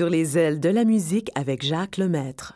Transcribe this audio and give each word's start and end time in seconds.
Sur 0.00 0.08
les 0.08 0.38
ailes 0.38 0.60
de 0.60 0.70
la 0.70 0.86
musique 0.86 1.30
avec 1.34 1.62
Jacques 1.62 1.98
Lemaître. 1.98 2.54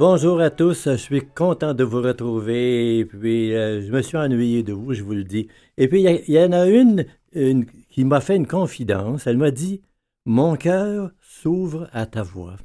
Bonjour 0.00 0.40
à 0.40 0.48
tous, 0.48 0.88
je 0.90 0.96
suis 0.96 1.20
content 1.22 1.74
de 1.74 1.84
vous 1.84 2.00
retrouver. 2.00 2.98
Et 2.98 3.04
puis, 3.04 3.54
euh, 3.54 3.82
je 3.82 3.92
me 3.92 4.00
suis 4.00 4.16
ennuyé 4.16 4.62
de 4.62 4.72
vous, 4.72 4.94
je 4.94 5.02
vous 5.02 5.12
le 5.12 5.24
dis. 5.24 5.48
Et 5.76 5.88
puis, 5.88 6.02
il 6.02 6.34
y, 6.34 6.38
en 6.38 6.52
a 6.52 6.66
une, 6.66 7.04
qui 7.32 8.04
m'a 8.04 8.20
fait 8.20 8.36
une 8.36 8.46
confidence. 8.46 9.26
Elle 9.26 9.38
m'a 9.38 9.50
dit 9.50 9.82
Mon 10.24 10.56
cœur 10.56 11.10
s'ouvre 11.20 11.88
à 11.92 12.06
ta 12.06 12.22
voix. 12.22 12.56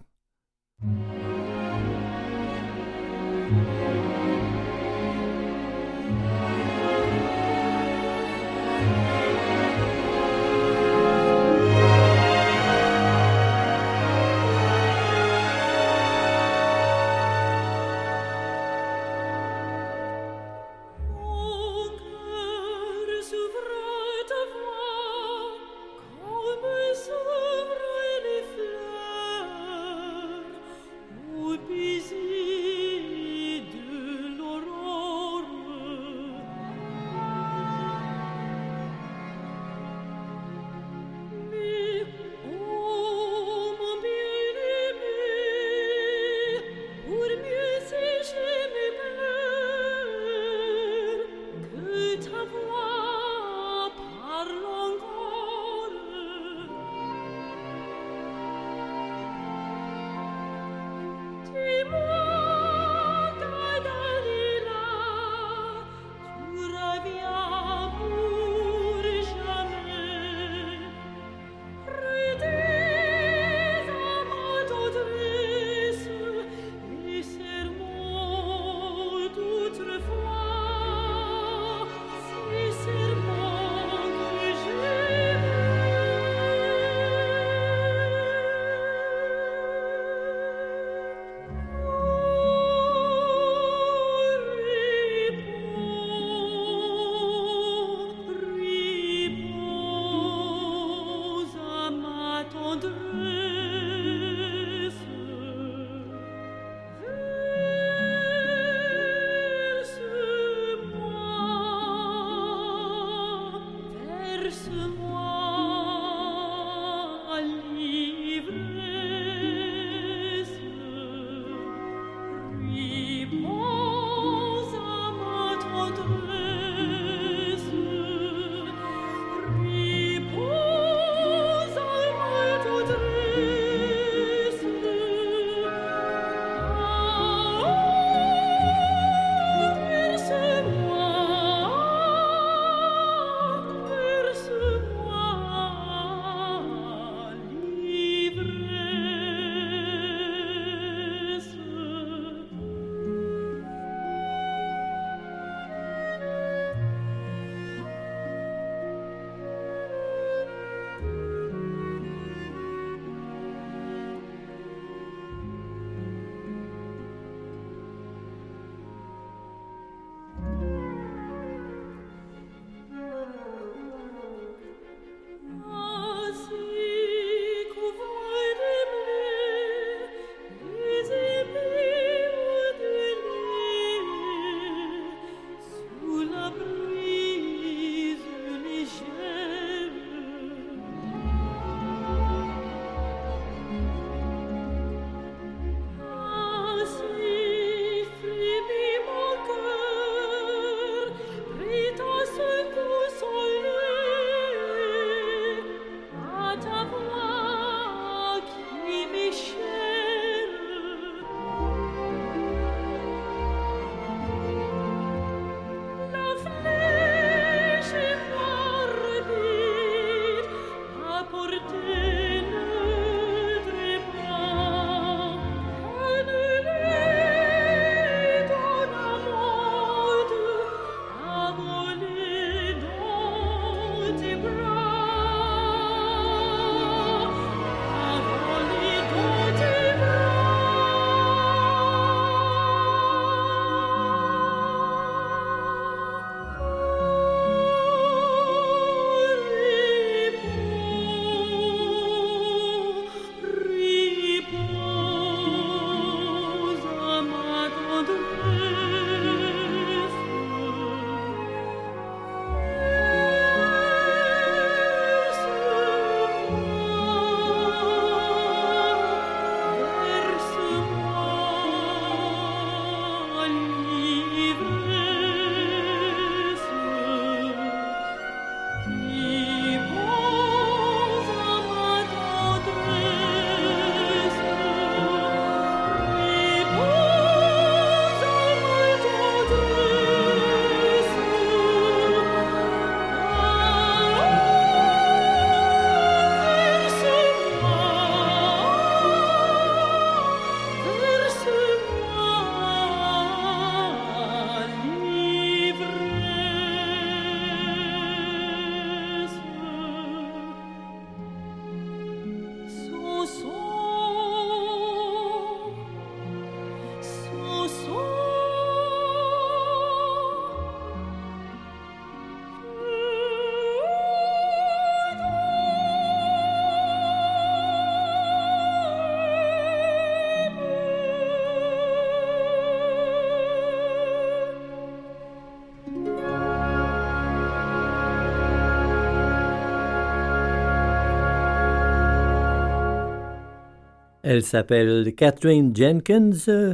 Elle 344.27 344.41
s'appelle 344.41 345.13
Catherine 345.13 345.71
Jenkins, 345.75 346.31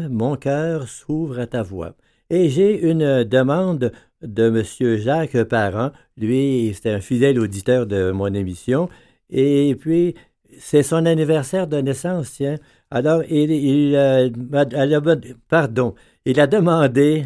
Mon 0.10 0.38
cœur 0.38 0.88
s'ouvre 0.88 1.38
à 1.38 1.48
ta 1.48 1.64
voix. 1.64 1.96
Et 2.30 2.48
j'ai 2.48 2.90
une 2.90 3.26
demande 3.26 3.92
de 4.22 4.44
M. 4.48 4.98
Jacques 4.98 5.44
Parent. 5.44 5.92
Lui, 6.16 6.74
c'est 6.82 6.94
un 6.94 7.02
fidèle 7.02 7.38
auditeur 7.38 7.88
de 7.88 8.12
mon 8.12 8.34
émission. 8.34 8.88
Et 9.30 9.76
puis, 9.78 10.16
c'est 10.60 10.82
son 10.82 11.06
anniversaire 11.06 11.68
de 11.68 11.82
naissance, 11.82 12.32
tiens. 12.32 12.56
Alors, 12.90 13.22
il, 13.30 13.52
il 13.52 13.98
euh, 13.98 14.30
pardon, 15.50 15.94
il 16.24 16.40
a 16.40 16.48
demandé, 16.48 17.26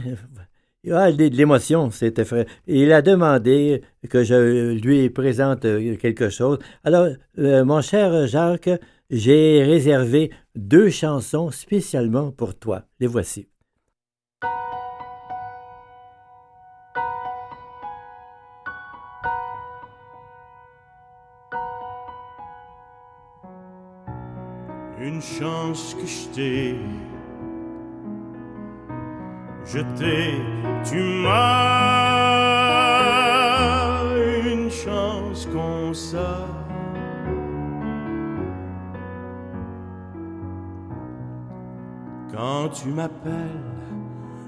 ah, 0.91 1.11
l'émotion, 1.11 1.91
c'était 1.91 2.23
vrai. 2.23 2.47
Il 2.65 2.91
a 2.93 3.03
demandé 3.03 3.83
que 4.09 4.23
je 4.23 4.73
lui 4.73 5.07
présente 5.11 5.67
quelque 5.99 6.29
chose. 6.29 6.57
Alors, 6.83 7.09
euh, 7.37 7.63
mon 7.63 7.81
cher 7.81 8.25
Jacques, 8.25 8.71
j'ai 9.09 9.63
réservé 9.63 10.31
deux 10.55 10.89
chansons 10.89 11.51
spécialement 11.51 12.31
pour 12.31 12.57
toi. 12.57 12.83
Les 12.99 13.07
voici. 13.07 13.47
Une 24.99 25.21
chance 25.21 25.93
que 25.93 26.05
je 26.07 26.33
t'ai 26.33 26.75
je 29.65 29.79
t'ai, 29.97 30.35
tu 30.87 31.01
m'as 31.23 31.33
une 34.45 34.69
chance 34.69 35.47
comme 35.51 35.93
ça. 35.93 36.64
Quand 42.35 42.67
tu 42.67 42.89
m'appelles 42.89 43.63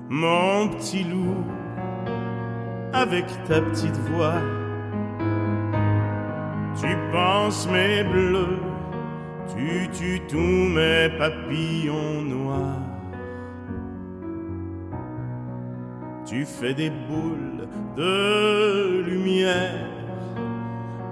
mon 0.10 0.68
petit 0.68 1.06
loup 1.06 1.38
avec 2.92 3.26
ta 3.46 3.62
petite 3.62 3.96
voix, 4.12 4.42
tu 6.78 6.88
penses 7.14 7.66
mes 7.72 8.04
bleus, 8.04 8.60
tu 9.56 9.90
tues 9.98 10.22
tous 10.28 10.38
mes 10.38 11.08
papillons 11.18 12.24
noirs. 12.24 12.82
Tu 16.26 16.46
fais 16.46 16.74
des 16.74 16.90
boules 16.90 17.70
de 17.96 19.02
lumière 19.06 19.88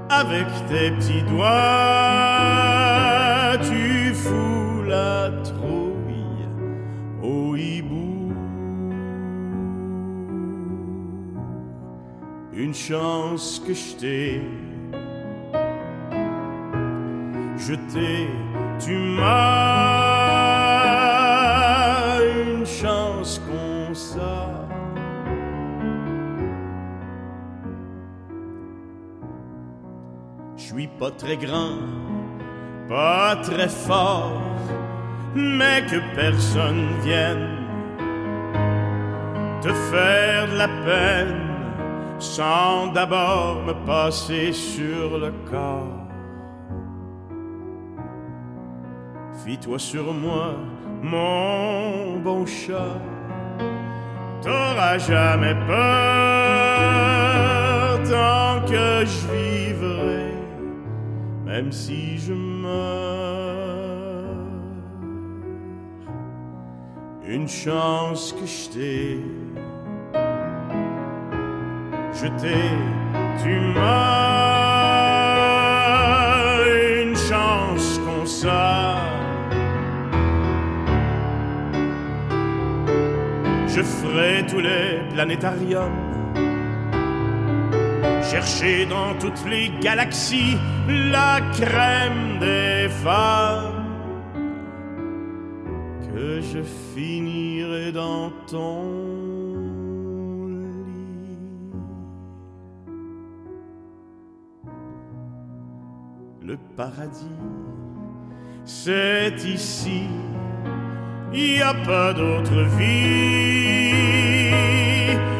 avec 0.10 0.46
tes 0.68 0.92
petits 0.92 1.24
doigts. 1.24 2.55
Une 12.66 12.74
chance 12.74 13.62
que 13.64 13.76
je 13.76 13.96
t'ai. 13.96 14.42
Je 17.58 17.76
t'ai, 17.92 18.28
tu 18.84 18.98
m'as 18.98 19.36
une 22.22 22.66
chance 22.66 23.40
qu'on 23.46 23.94
ça. 23.94 24.68
suis 30.58 30.88
pas 30.88 31.12
très 31.12 31.38
grand, 31.38 31.78
pas 32.90 33.36
très 33.44 33.70
fort, 33.70 34.42
mais 35.36 35.86
que 35.86 35.98
personne 36.16 36.88
vienne 37.04 37.60
te 39.62 39.72
faire 39.92 40.48
de 40.48 40.58
la 40.58 40.68
peine 40.68 41.45
sans 42.26 42.88
d'abord 42.88 43.64
me 43.64 43.74
passer 43.86 44.52
sur 44.52 45.18
le 45.18 45.32
corps. 45.50 46.02
Fie-toi 49.44 49.80
sur 49.80 50.14
moi, 50.14 50.56
mon 51.02 52.18
bon 52.20 52.46
chat, 52.46 53.00
t'auras 54.42 54.98
jamais 54.98 55.56
peur 55.68 56.96
tant 58.10 58.62
que 58.66 59.06
je 59.06 59.28
vivrai 59.34 60.26
même 61.56 61.72
si 61.72 62.18
je 62.18 62.34
meurs. 62.34 62.76
Une 67.26 67.48
chance 67.48 68.34
que 68.34 68.46
je 68.46 68.70
t'ai, 68.70 69.20
je 72.16 72.28
t'ai, 72.28 72.70
tu 73.44 73.60
m'as 73.76 74.16
une 77.02 77.16
chance 77.16 78.00
qu'on 78.06 78.26
ça. 78.26 78.96
Je 83.68 83.82
ferai 83.82 84.46
tous 84.48 84.60
les 84.60 85.02
planétariums. 85.14 86.02
Chercher 88.24 88.86
dans 88.86 89.14
toutes 89.20 89.46
les 89.50 89.70
galaxies 89.82 90.58
la 90.88 91.42
crème 91.54 92.40
des 92.40 92.88
femmes, 93.04 93.84
que 96.14 96.42
je 96.42 96.62
finirai 96.94 97.92
dans 97.92 98.32
ton 98.48 99.35
Le 106.48 106.58
paradis, 106.78 107.26
c'est 108.66 109.34
ici, 109.46 110.04
il 111.34 111.56
n'y 111.56 111.62
a 111.62 111.74
pas 111.74 112.14
d'autre 112.14 112.62
vie. 112.78 113.90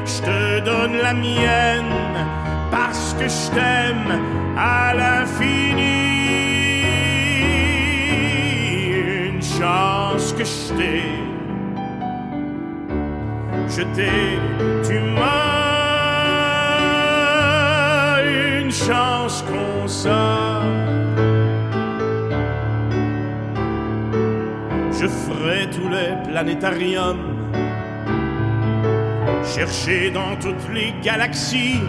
Je 0.04 0.22
te 0.24 0.66
donne 0.66 0.98
la 1.04 1.14
mienne 1.14 1.94
parce 2.72 3.14
que 3.20 3.28
je 3.28 3.52
t'aime 3.54 4.20
à 4.58 4.96
l'infini. 4.96 6.06
Une 9.28 9.44
chance 9.44 10.34
que 10.34 10.44
je 10.44 10.74
t'ai, 10.74 11.04
je 13.68 13.84
t'ai, 13.94 14.40
tu 14.88 15.00
m'as 15.14 15.45
chance 18.84 19.44
qu'on 19.48 19.88
ça. 19.88 20.62
Je 24.92 25.08
ferai 25.08 25.70
tous 25.70 25.90
les 25.90 26.30
planétariums 26.30 27.36
chercher 29.44 30.12
dans 30.12 30.36
toutes 30.42 30.70
les 30.74 30.94
galaxies 31.02 31.80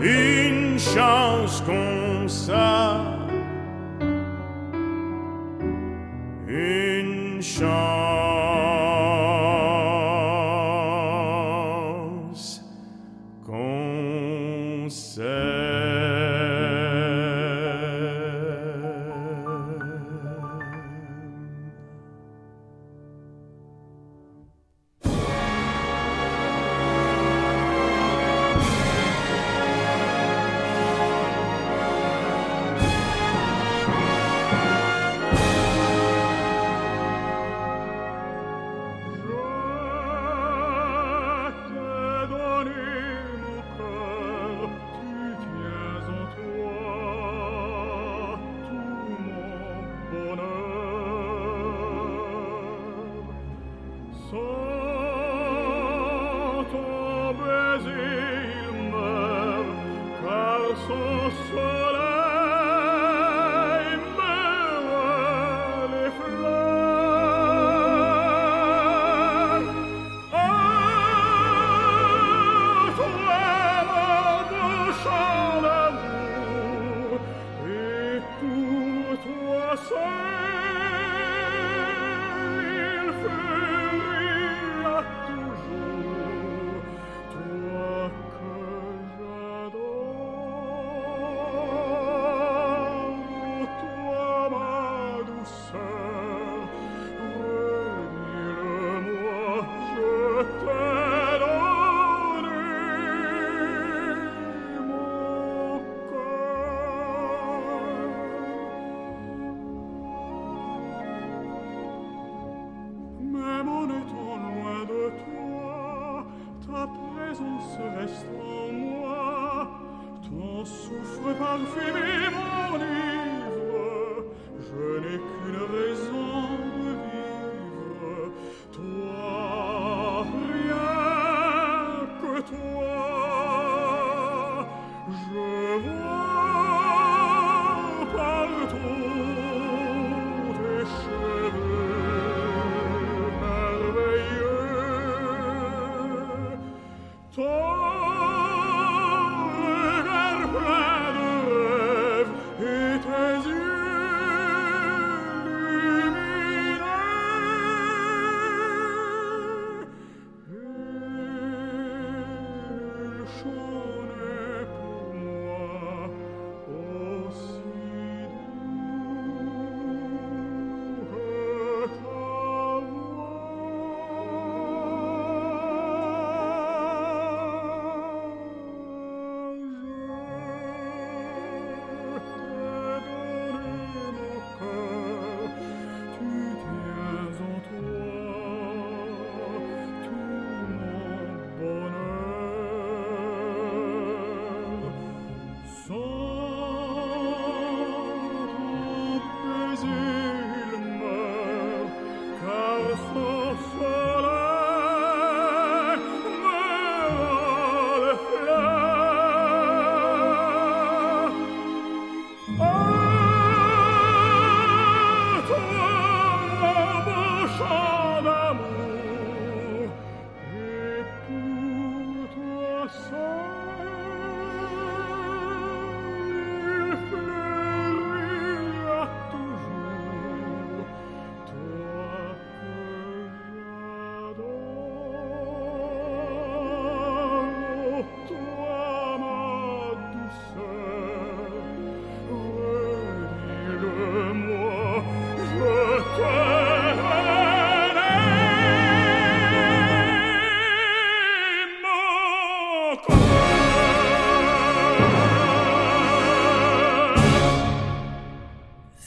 une 0.00 0.78
chance 0.78 1.62
qu'on 1.66 2.26
ça. 2.26 3.00
Une 6.48 7.40
chance 7.40 8.11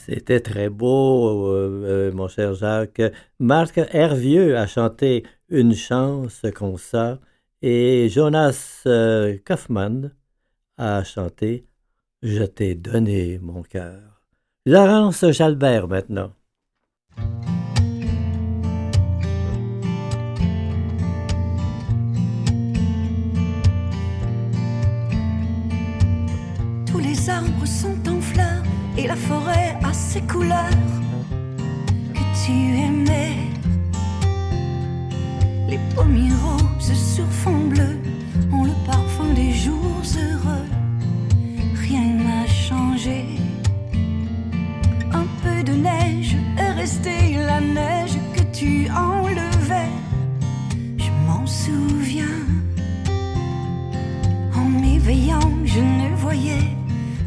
C'était 0.06 0.40
très 0.40 0.70
beau, 0.70 1.48
euh, 1.48 1.84
euh, 1.84 2.12
mon 2.12 2.28
cher 2.28 2.54
Jacques. 2.54 3.02
Marc 3.40 3.80
Hervieux 3.92 4.56
a 4.56 4.68
chanté 4.68 5.24
Une 5.50 5.74
chance 5.74 6.46
comme 6.54 6.78
ça 6.78 7.20
et 7.64 8.08
Jonas 8.10 8.84
euh, 8.86 9.36
Kaufmann 9.44 10.14
a 10.78 11.04
chanté 11.04 11.66
Je 12.22 12.44
t'ai 12.44 12.76
donné 12.76 13.40
mon 13.40 13.64
cœur. 13.64 14.22
Laurence 14.68 15.26
Jalbert 15.32 15.88
maintenant. 15.88 16.34
Tous 26.86 27.00
les 27.00 27.28
arbres 27.28 27.66
sont 27.66 28.08
en 28.08 28.22
fleurs 28.22 28.64
et 28.98 29.08
la 29.08 29.16
forêt 29.16 29.76
a 30.16 30.20
ses 30.20 30.22
couleurs 30.22 30.70
que 32.14 32.46
tu 32.46 32.52
aimais. 32.78 33.36
Les 35.68 35.80
pommiers 35.96 36.32
roses 36.44 36.94
sur 36.94 37.26
fond 37.26 37.68
bleu 37.70 38.00
ont 38.52 38.64
le 38.64 38.74
parfum 38.86 39.34
des 39.34 39.52
jours 39.52 40.04
heureux. 40.18 40.68
Rien 41.88 42.08
n'a 42.24 42.48
changé. 42.48 43.26
Un 45.12 45.28
peu 45.44 45.64
de 45.64 45.74
neige 45.74 46.36
est 46.58 46.72
resté 46.72 47.36
la 47.46 47.60
neige 47.60 48.18
que 48.36 48.44
tu 48.58 48.90
enlevais. 48.92 49.96
Je 50.98 51.12
m'en 51.26 51.46
souviens. 51.46 52.40
En 54.56 54.66
m'éveillant, 54.66 55.52
je 55.66 55.80
ne 55.80 56.16
voyais 56.16 56.70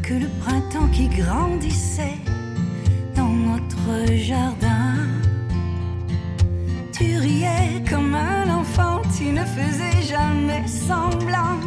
que 0.01 0.13
le 0.13 0.27
printemps 0.41 0.89
qui 0.91 1.07
grandissait 1.07 2.17
jardin. 4.15 5.07
Tu 6.91 7.17
riais 7.17 7.83
comme 7.89 8.13
un 8.15 8.49
enfant, 8.49 9.01
tu 9.17 9.25
ne 9.31 9.43
faisais 9.43 10.01
jamais 10.01 10.67
semblant 10.67 11.59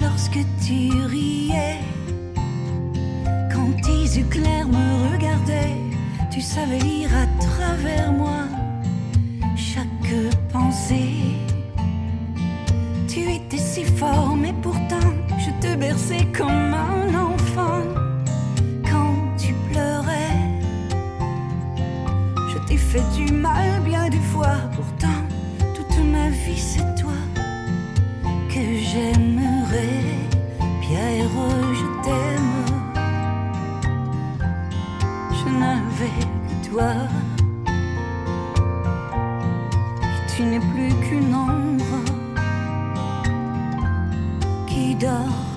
lorsque 0.00 0.40
tu 0.64 0.90
riais. 1.06 1.80
Quand 3.52 3.70
tes 3.82 4.18
yeux 4.18 4.26
clairs 4.30 4.68
me 4.68 5.12
regardaient, 5.12 5.78
tu 6.30 6.40
savais 6.40 6.78
lire 6.78 7.10
à 7.24 7.26
travers 7.42 8.12
moi 8.12 8.44
chaque 9.56 10.14
pensée. 10.52 11.36
Tu 13.08 13.20
étais 13.20 13.58
si 13.58 13.84
fort, 13.84 14.36
mais 14.36 14.54
pourtant 14.62 15.10
je 15.38 15.50
te 15.60 15.76
berçais 15.76 16.26
comme 16.36 16.74
un 16.74 16.93
fait 22.94 23.24
du 23.24 23.32
mal 23.32 23.80
bien 23.84 24.08
des 24.08 24.24
fois, 24.32 24.56
pourtant 24.76 25.20
toute 25.74 25.98
ma 26.12 26.28
vie 26.28 26.56
c'est 26.56 26.94
toi 26.94 27.18
que 28.48 28.64
j'aimerais. 28.88 30.04
Pierre, 30.80 31.36
je 31.80 31.86
t'aime. 32.04 32.56
Je 35.38 35.46
n'avais 35.60 36.20
que 36.46 36.68
toi. 36.68 36.92
Et 40.12 40.20
tu 40.36 40.42
n'es 40.44 40.60
plus 40.60 40.92
qu'une 41.04 41.34
ombre 41.34 41.98
qui 44.68 44.94
dort 44.94 45.53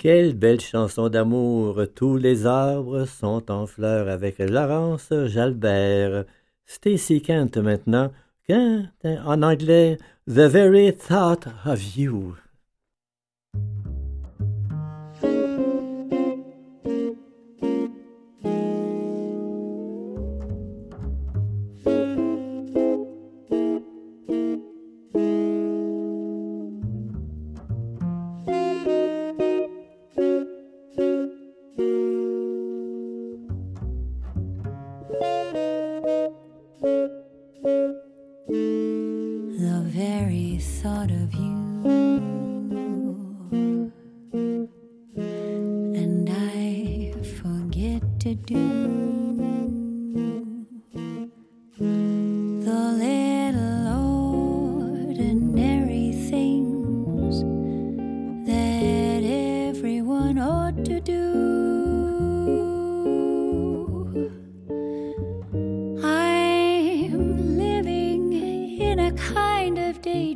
Quelle 0.00 0.32
belle 0.32 0.62
chanson 0.62 1.10
d'amour! 1.10 1.82
Tous 1.94 2.16
les 2.16 2.46
arbres 2.46 3.04
sont 3.04 3.50
en 3.50 3.66
fleurs 3.66 4.08
avec 4.08 4.38
Laurence 4.38 5.12
Jalbert. 5.26 6.24
Stacy 6.64 7.20
Kent 7.20 7.58
maintenant, 7.58 8.10
Kent 8.48 8.88
en 9.04 9.42
anglais, 9.42 9.98
The 10.26 10.48
Very 10.48 10.96
Thought 10.96 11.48
of 11.66 11.98
You. 11.98 12.34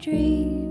dream. 0.05 0.64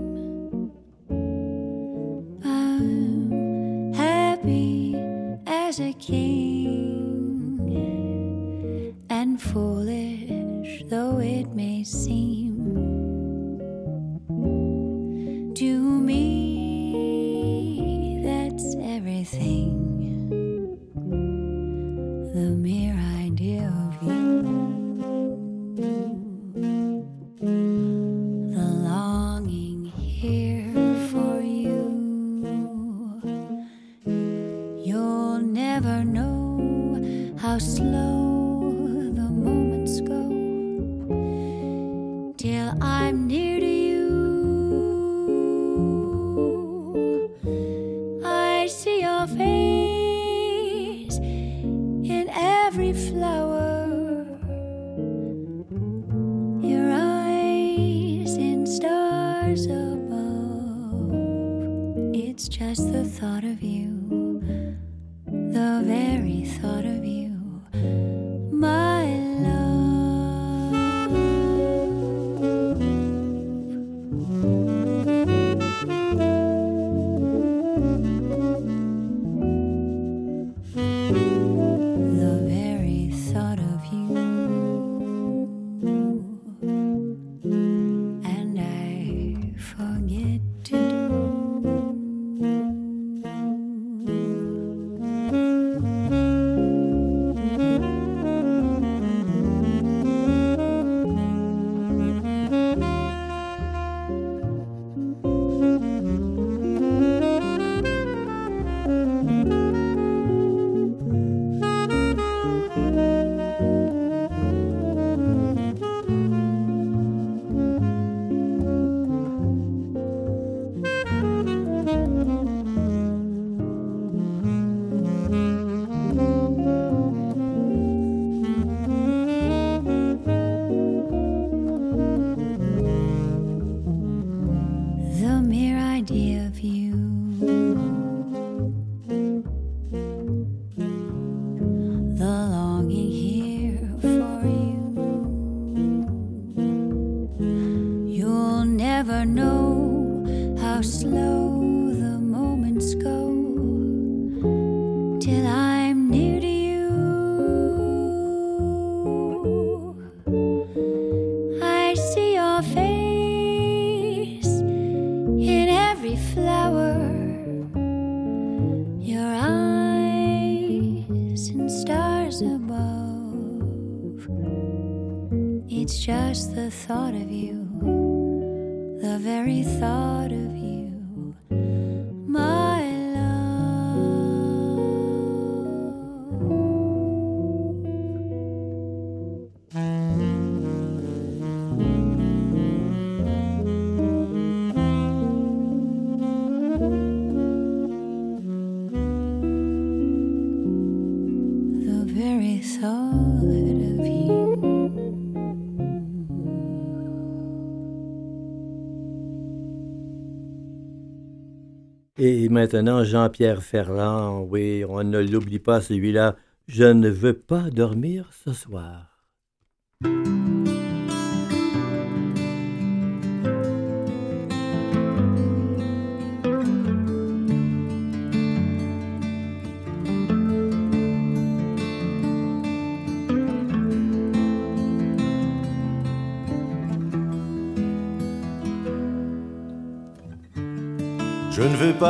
Et 212.16 212.48
maintenant, 212.48 213.02
Jean-Pierre 213.02 213.62
Ferland, 213.62 214.46
oui, 214.48 214.84
on 214.88 215.02
ne 215.02 215.18
l'oublie 215.18 215.58
pas 215.58 215.80
celui-là. 215.80 216.36
Je 216.68 216.84
ne 216.84 217.08
veux 217.08 217.36
pas 217.36 217.70
dormir 217.70 218.30
ce 218.44 218.52
soir. 218.52 219.13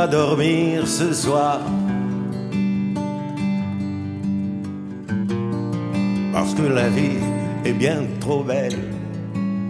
Dormir 0.03 0.85
ce 0.85 1.13
soir. 1.13 1.61
Parce 6.33 6.53
que 6.53 6.63
la 6.63 6.89
vie 6.89 7.17
est 7.63 7.73
bien 7.73 8.03
trop 8.19 8.43
belle. 8.43 8.77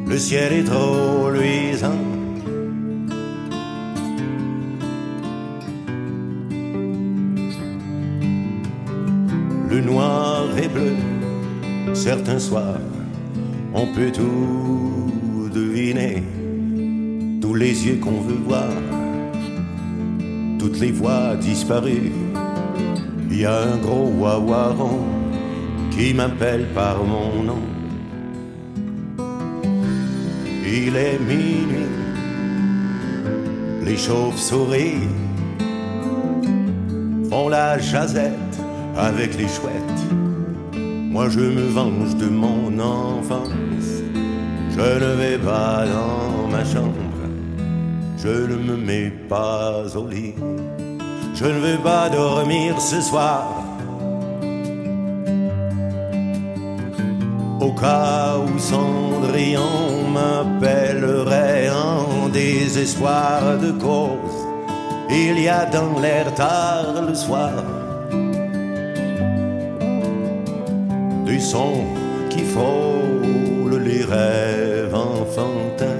Le 0.08 0.18
ciel 0.18 0.52
est 0.54 0.64
trop 0.64 1.30
luisant. 1.30 2.02
Le 9.70 9.82
noir 9.82 10.46
et 10.58 10.68
bleu, 10.68 10.96
certains 11.94 12.40
soirs, 12.40 12.82
on 13.74 13.86
peut 13.94 14.12
tout 14.12 15.50
deviner. 15.54 16.24
Tous 17.42 17.54
les 17.54 17.86
yeux 17.86 18.00
qu'on 18.04 18.22
veut 18.22 18.42
voir 18.44 18.72
toutes 20.66 20.80
les 20.80 20.92
voix 20.92 21.36
disparues. 21.36 22.12
Il 23.30 23.40
y 23.40 23.46
a 23.46 23.56
un 23.56 23.78
gros 23.78 24.12
wawaron 24.18 25.00
qui 25.92 26.12
m'appelle 26.12 26.66
par 26.74 27.04
mon 27.04 27.44
nom. 27.44 27.64
Il 30.66 30.96
est 30.96 31.20
minuit, 31.20 31.92
les 33.84 33.96
chauves-souris 33.96 35.08
font 37.30 37.50
la 37.50 37.78
jazette 37.78 38.56
avec 38.98 39.38
les 39.38 39.48
chouettes. 39.48 40.04
Moi 41.14 41.30
je 41.30 41.42
me 41.42 41.68
venge 41.78 42.16
de 42.16 42.28
mon 42.28 42.80
enfance, 42.80 43.92
je 44.76 44.88
ne 45.04 45.12
vais 45.22 45.38
pas 45.38 45.86
dans 45.86 46.48
ma 46.50 46.66
chambre 46.66 47.05
je 48.18 48.28
ne 48.28 48.56
me 48.56 48.78
mets 48.78 49.12
pas 49.30 49.84
au 49.96 50.08
lit. 50.08 50.36
Je 51.34 51.46
ne 51.46 51.60
veux 51.60 51.78
pas 51.78 52.10
dormir 52.10 52.80
ce 52.80 53.02
soir. 53.02 53.48
Au 57.60 57.72
cas 57.74 58.36
où 58.38 58.60
Cendrillon 58.60 60.10
m'appellerait 60.14 61.70
en 61.70 62.30
désespoir 62.30 63.58
de 63.58 63.72
cause, 63.72 64.38
il 65.10 65.40
y 65.40 65.48
a 65.48 65.66
dans 65.66 66.00
l'air 66.00 66.34
tard 66.34 67.02
le 67.08 67.16
soir 67.16 67.52
du 71.26 71.40
son 71.40 71.86
qui 72.30 72.44
frôle 72.44 73.82
les 73.84 74.04
rêves 74.04 74.94
enfantins 74.94 75.95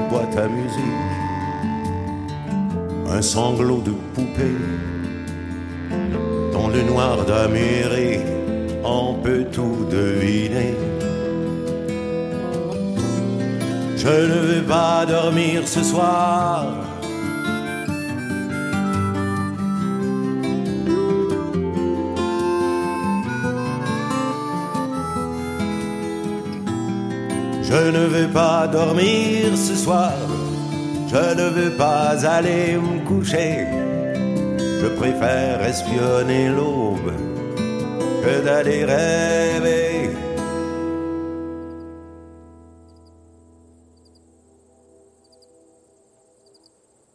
une 0.00 0.08
boîte 0.08 0.36
à 0.36 0.48
musique, 0.48 1.10
un 3.08 3.22
sanglot 3.22 3.80
de 3.80 3.92
poupée. 4.14 4.58
Dans 6.52 6.68
le 6.68 6.82
noir 6.82 7.24
d'Amérique, 7.24 8.26
on 8.84 9.14
peut 9.14 9.44
tout 9.52 9.86
deviner. 9.90 10.74
Je 13.96 14.08
ne 14.08 14.40
veux 14.48 14.62
pas 14.62 15.04
dormir 15.06 15.66
ce 15.66 15.82
soir. 15.82 16.89
Je 27.70 27.90
ne 27.90 28.06
veux 28.06 28.26
pas 28.26 28.66
dormir 28.66 29.56
ce 29.56 29.76
soir, 29.76 30.12
je 31.06 31.34
ne 31.40 31.48
veux 31.50 31.70
pas 31.76 32.16
aller 32.26 32.76
me 32.76 33.06
coucher. 33.06 33.64
Je 34.80 34.88
préfère 35.00 35.62
espionner 35.62 36.48
l'aube 36.48 37.12
que 38.24 38.44
d'aller 38.44 38.84
rêver. 38.84 40.10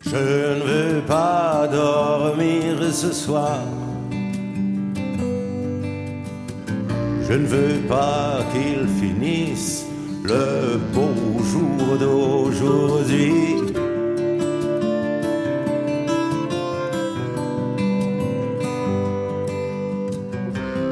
Je 0.06 0.16
ne 0.58 0.64
veux 0.72 1.02
pas 1.02 1.68
dormir 1.70 2.94
ce 2.94 3.12
soir. 3.12 3.60
Je 7.28 7.34
ne 7.34 7.46
veux 7.46 7.80
pas 7.90 8.40
qu'il 8.54 8.88
finisse 9.02 9.75
le 10.28 10.78
beau 10.94 11.44
jour 11.52 11.98
d'aujourd'hui. 12.00 13.56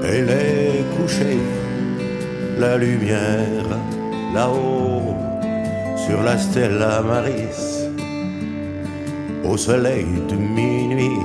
Elle 0.05 0.29
est 0.29 0.83
couchée, 0.95 1.39
la 2.59 2.77
lumière 2.77 3.69
là-haut 4.33 5.15
sur 6.05 6.21
la 6.21 6.37
Stella 6.37 7.01
Maris, 7.01 7.89
au 9.43 9.57
soleil 9.57 10.07
de 10.29 10.35
minuit. 10.35 11.19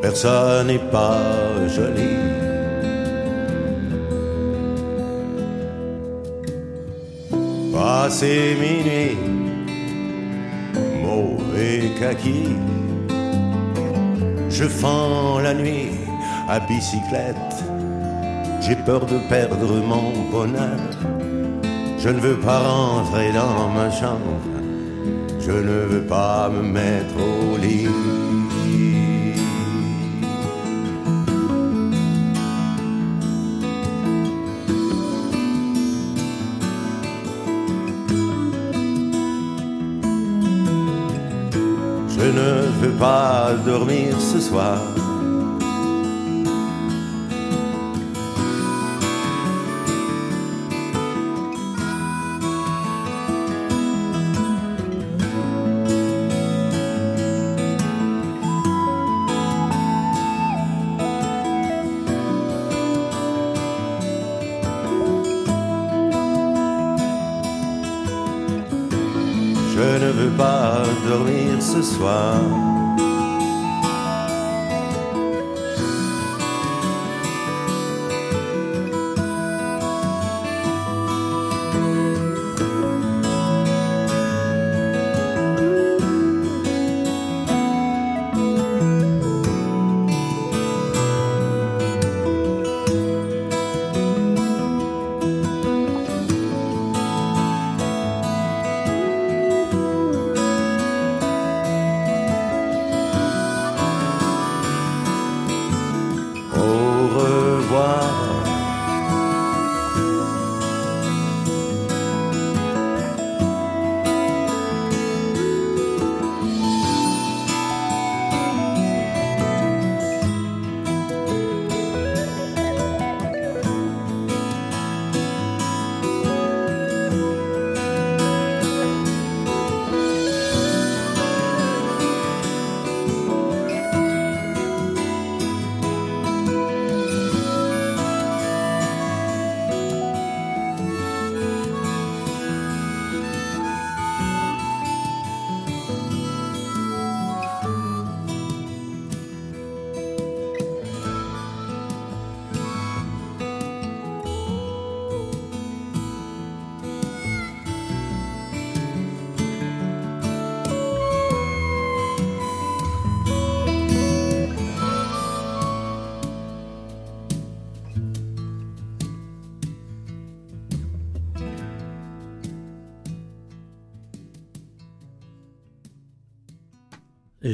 Personne 0.00 0.68
n'est 0.68 0.90
pas 0.90 1.18
joli. 1.68 2.45
Passé 8.06 8.56
minuit, 8.60 9.18
mauvais 11.02 11.90
kaki. 11.98 12.54
Je 14.48 14.62
fends 14.68 15.40
la 15.40 15.52
nuit 15.52 15.90
à 16.48 16.60
bicyclette. 16.60 17.56
J'ai 18.60 18.76
peur 18.76 19.06
de 19.06 19.18
perdre 19.28 19.72
mon 19.92 20.12
bonheur. 20.30 20.78
Je 21.98 22.10
ne 22.10 22.20
veux 22.20 22.38
pas 22.38 22.60
rentrer 22.60 23.32
dans 23.32 23.70
ma 23.70 23.90
chambre. 23.90 24.38
Je 25.40 25.50
ne 25.50 25.78
veux 25.90 26.06
pas 26.06 26.48
me 26.48 26.62
mettre 26.62 27.16
au 27.16 27.56
lit. 27.56 27.88
Pas 42.98 43.52
dormir 43.64 44.20
ce 44.20 44.40
soir. 44.40 44.78
Je 69.74 70.04
ne 70.04 70.10
veux 70.10 70.30
pas 70.38 70.84
dormir 71.06 71.60
ce 71.60 71.82
soir. 71.82 72.85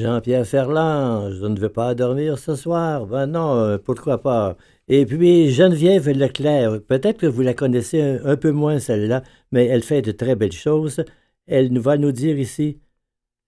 Jean-Pierre 0.03 0.45
Ferland, 0.47 1.31
je 1.31 1.47
ne 1.47 1.59
vais 1.59 1.69
pas 1.69 1.95
dormir 1.95 2.37
ce 2.39 2.57
soir. 2.57 3.07
Ben 3.07 3.27
non, 3.27 3.55
euh, 3.55 3.79
pourquoi 3.79 4.21
pas? 4.21 4.57
Et 4.89 5.07
puis 5.07 5.51
Geneviève 5.51 6.09
Leclerc, 6.11 6.83
peut-être 6.83 7.19
que 7.19 7.27
vous 7.27 7.43
la 7.43 7.55
connaissez 7.55 8.19
un, 8.25 8.37
peu 8.37 8.51
moins 8.51 8.81
celle-là, 8.81 9.23
mais 9.53 9.67
elle 9.67 9.83
fait 9.83 10.03
de 10.03 10.11
très 10.13 10.35
belles 10.35 10.53
choses. 10.53 11.05
Elle 11.47 11.79
va 11.79 11.97
nous 11.99 12.13
dire 12.13 12.37
ici, 12.39 12.81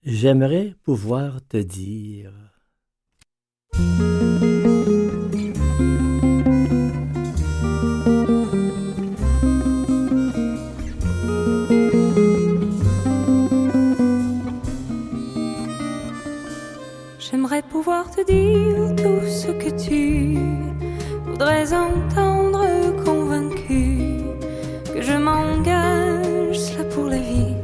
j'aimerais 0.05 0.75
pouvoir 0.85 1.41
te 1.49 1.57
dire. 1.57 2.33
J'aimerais 17.55 17.71
pouvoir 17.71 18.11
te 18.11 18.21
dire 18.23 18.97
tout 18.97 19.25
ce 19.29 19.53
que 19.53 19.71
tu 19.87 20.37
voudrais 21.25 21.73
entendre, 21.73 22.67
convaincu 23.05 24.25
que 24.93 25.01
je 25.01 25.13
m'engage 25.13 26.59
cela 26.59 26.83
pour 26.87 27.05
la 27.05 27.19
vie 27.19 27.55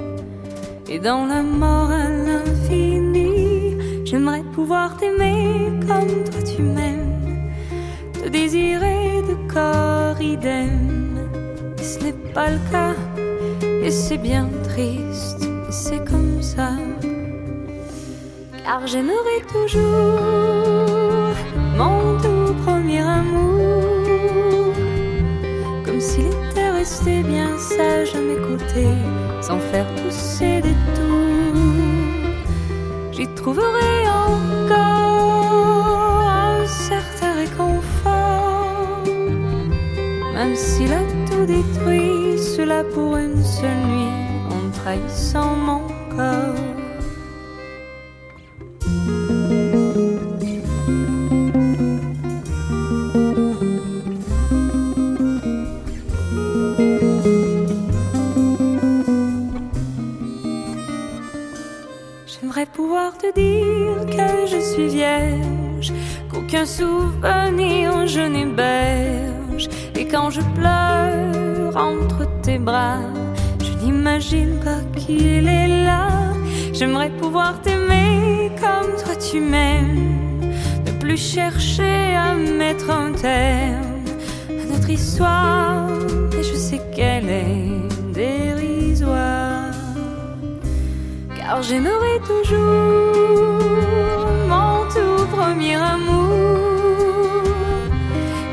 et 0.88 1.00
dans 1.00 1.26
la 1.26 1.42
mort 1.42 1.90
à 1.90 2.08
l'infini. 2.08 3.76
J'aimerais 4.04 4.44
pouvoir 4.54 4.96
t'aimer 4.96 5.72
comme 5.80 6.22
toi 6.30 6.42
tu 6.42 6.62
m'aimes, 6.62 7.50
te 8.12 8.28
désirer 8.28 9.22
de 9.28 9.34
corps 9.52 10.22
idem. 10.22 11.18
Mais 11.76 11.82
ce 11.82 11.98
n'est 12.04 12.32
pas 12.32 12.50
le 12.50 12.60
cas 12.70 12.94
et 13.82 13.90
c'est 13.90 14.18
bien 14.18 14.48
triste, 14.62 15.42
et 15.68 15.72
c'est 15.72 16.04
comme 16.04 16.40
ça. 16.40 16.69
Car 18.70 18.86
j'aimerais 18.86 19.42
toujours 19.48 21.34
mon 21.76 22.16
tout 22.22 22.54
premier 22.64 23.00
amour. 23.00 24.74
Comme 25.84 26.00
s'il 26.00 26.26
était 26.26 26.70
resté 26.70 27.24
bien 27.24 27.58
sage 27.58 28.14
à 28.14 28.20
mes 28.20 28.36
côtés 28.36 28.94
Sans 29.42 29.58
faire 29.58 29.88
pousser 29.96 30.60
des 30.60 30.76
tours. 30.94 32.30
J'y 33.10 33.26
trouverai 33.34 34.06
encore 34.34 35.00
un 36.28 36.64
certain 36.64 37.32
réconfort. 37.42 39.02
Même 40.32 40.54
s'il 40.54 40.92
a 40.92 41.02
tout 41.28 41.44
détruit 41.44 42.38
Cela 42.38 42.84
pour 42.84 43.16
une 43.16 43.42
seule 43.42 43.82
nuit 43.88 44.14
En 44.48 44.70
trahissant 44.70 45.56
mon 45.56 45.82
corps 46.14 46.59
J'aimerais 62.60 62.76
pouvoir 62.76 63.16
te 63.16 63.32
dire 63.32 64.04
que 64.14 64.46
je 64.46 64.60
suis 64.60 64.88
vierge, 64.88 65.94
qu'aucun 66.30 66.66
souvenir 66.66 68.06
je 68.06 68.20
n'héberge. 68.20 69.70
Et 69.96 70.06
quand 70.06 70.28
je 70.28 70.42
pleure 70.54 71.74
entre 71.74 72.28
tes 72.42 72.58
bras, 72.58 73.00
je 73.64 73.72
n'imagine 73.82 74.60
pas 74.62 74.82
qu'il 74.94 75.48
est 75.48 75.84
là. 75.86 76.08
J'aimerais 76.74 77.08
pouvoir 77.08 77.62
t'aimer 77.62 78.52
comme 78.60 78.94
toi 79.02 79.16
tu 79.16 79.40
m'aimes, 79.40 80.42
ne 80.84 80.92
plus 81.00 81.16
chercher 81.16 82.14
à 82.14 82.34
mettre 82.34 82.90
un 82.90 83.12
terme 83.12 84.04
à 84.50 84.64
notre 84.70 84.90
histoire. 84.90 85.89
Car 91.50 91.62
j'aimerais 91.64 92.20
toujours 92.20 93.58
mon 94.46 94.86
tout 94.94 95.26
premier 95.36 95.74
amour 95.74 97.42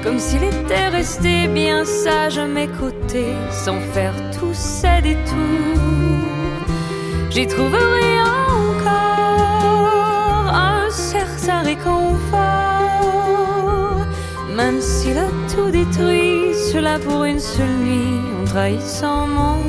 Comme 0.03 0.17
s'il 0.17 0.43
était 0.43 0.87
resté 0.87 1.47
bien 1.47 1.85
sage 1.85 2.39
à 2.39 2.47
mes 2.47 2.67
côtés 2.67 3.35
Sans 3.51 3.79
faire 3.93 4.15
tous 4.31 4.55
ces 4.55 5.01
détours. 5.03 6.25
J'y 7.29 7.45
trouverai 7.45 8.23
encore 8.65 8.95
un 10.55 10.89
certain 10.89 11.61
réconfort. 11.61 12.17
Même 14.55 14.81
s'il 14.81 15.19
a 15.19 15.29
tout 15.53 15.69
détruit 15.69 16.55
Cela 16.73 16.97
pour 16.97 17.25
une 17.25 17.39
seule 17.39 17.77
nuit 17.85 18.21
En 18.41 18.45
trahissant 18.45 19.27
mon 19.27 19.61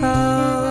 corps 0.00 0.61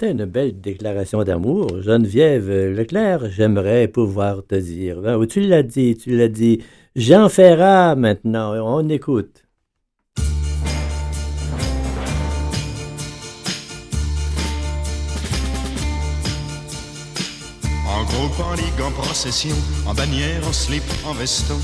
C'était 0.00 0.12
une 0.12 0.26
belle 0.26 0.60
déclaration 0.60 1.24
d'amour. 1.24 1.82
Geneviève 1.82 2.48
Leclerc, 2.48 3.30
j'aimerais 3.30 3.88
pouvoir 3.88 4.46
te 4.46 4.54
dire. 4.54 5.00
Ben, 5.00 5.26
tu 5.26 5.40
l'as 5.40 5.64
dit, 5.64 5.96
tu 5.96 6.16
l'as 6.16 6.28
dit. 6.28 6.62
Jean 6.94 7.28
Ferrat, 7.28 7.96
maintenant, 7.96 8.54
on 8.64 8.88
écoute. 8.90 9.44
En 17.84 18.04
groupe, 18.04 18.38
en 18.38 18.54
ligue, 18.54 18.80
en 18.80 18.92
procession, 18.92 19.56
en 19.84 19.94
bannière, 19.94 20.46
en 20.46 20.52
slip, 20.52 20.84
en 21.04 21.14
veston. 21.14 21.58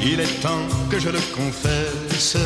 Il 0.00 0.20
est 0.20 0.40
temps 0.40 0.68
que 0.88 1.00
je 1.00 1.08
le 1.08 1.18
confesse. 1.34 2.36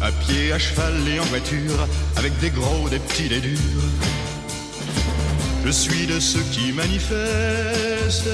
À 0.00 0.12
pied, 0.12 0.52
à 0.52 0.58
cheval 0.58 0.92
et 1.08 1.18
en 1.18 1.24
voiture, 1.24 1.88
avec 2.16 2.38
des 2.38 2.50
gros, 2.50 2.88
des 2.88 2.98
petits, 2.98 3.28
des 3.28 3.40
durs. 3.40 3.58
Je 5.64 5.70
suis 5.70 6.06
de 6.06 6.20
ceux 6.20 6.44
qui 6.52 6.72
manifestent 6.72 8.28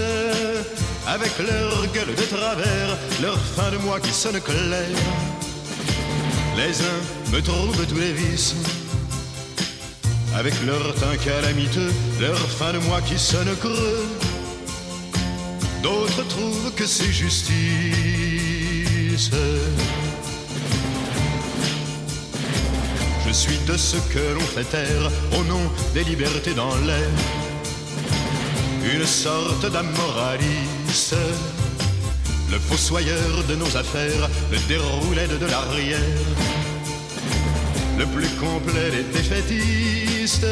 avec 1.06 1.32
leur 1.38 1.86
gueule 1.94 2.14
de 2.14 2.22
travers, 2.36 2.98
leur 3.22 3.38
fin 3.38 3.70
de 3.70 3.76
mois 3.78 4.00
qui 4.00 4.12
sonne 4.12 4.40
clair. 4.40 4.88
Les 6.56 6.80
uns 6.82 7.00
me 7.32 7.40
trouvent 7.40 7.86
tous 7.86 7.98
les 7.98 8.12
vices, 8.12 8.54
avec 10.34 10.54
leur 10.66 10.94
teint 10.96 11.16
calamiteux, 11.24 11.92
leur 12.20 12.38
fin 12.38 12.72
de 12.72 12.78
mois 12.78 13.00
qui 13.00 13.18
sonne 13.18 13.54
creux. 13.60 14.08
D'autres 15.82 16.26
trouvent 16.28 16.72
que 16.76 16.86
c'est 16.86 17.12
justice. 17.12 17.52
Je 23.32 23.38
suis 23.38 23.58
de 23.66 23.78
ceux 23.78 24.02
que 24.12 24.34
l'on 24.34 24.40
fait 24.40 24.64
taire 24.64 25.10
au 25.32 25.42
nom 25.44 25.62
des 25.94 26.04
libertés 26.04 26.52
dans 26.52 26.76
l'air. 26.84 27.08
Une 28.94 29.06
sorte 29.06 29.64
d'amoraliste, 29.72 31.16
le 32.50 32.58
fossoyeur 32.58 33.32
de 33.48 33.54
nos 33.54 33.74
affaires, 33.74 34.28
le 34.50 34.58
déroulé 34.68 35.26
de 35.28 35.46
l'arrière, 35.46 35.98
le 37.98 38.04
plus 38.04 38.28
complet 38.36 38.90
des 38.90 39.04
défaitistes, 39.18 40.46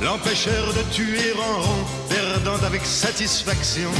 l'empêcheur 0.00 0.72
de 0.72 0.94
tuer 0.94 1.32
en 1.34 1.62
rond, 1.62 1.84
perdant 2.08 2.64
avec 2.64 2.86
satisfaction. 2.86 3.90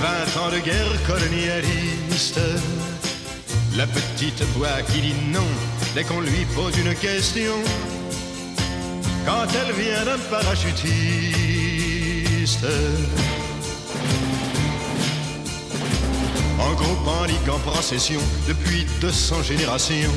Vingt 0.00 0.40
ans 0.40 0.50
de 0.52 0.60
guerre 0.60 0.94
colonialiste, 1.08 2.38
la 3.76 3.88
petite 3.88 4.42
voix 4.54 4.80
qui 4.92 5.00
dit 5.00 5.14
non 5.32 5.50
dès 5.94 6.04
qu'on 6.04 6.20
lui 6.20 6.44
pose 6.54 6.76
une 6.76 6.94
question. 6.94 7.54
Quand 9.24 9.46
elle 9.60 9.72
vient 9.74 10.04
d'un 10.04 10.18
parachutiste, 10.30 12.66
en 16.60 16.74
groupe, 16.74 17.06
en 17.06 17.24
ligue, 17.24 17.48
en 17.48 17.58
procession, 17.70 18.20
depuis 18.48 18.84
200 19.00 19.44
générations. 19.44 20.12